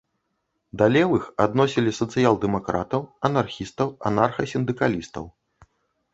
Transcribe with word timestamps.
Да 0.81 0.85
левых 0.95 1.23
адносілі 1.45 1.91
сацыял-дэмакратаў, 1.99 3.01
анархістаў, 3.31 3.87
анарха-сіндыкалістаў. 4.13 5.25